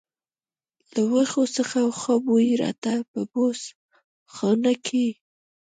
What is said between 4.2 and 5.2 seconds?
خونه کې.